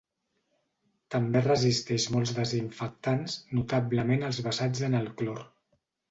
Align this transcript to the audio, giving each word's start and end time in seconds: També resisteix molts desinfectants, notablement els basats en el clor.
També 1.15 1.41
resisteix 1.41 2.07
molts 2.15 2.31
desinfectants, 2.37 3.35
notablement 3.57 4.25
els 4.31 4.41
basats 4.47 4.83
en 4.89 4.97
el 5.01 5.11
clor. 5.21 5.43